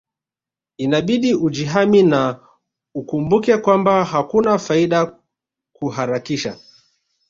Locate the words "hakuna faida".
4.05-5.19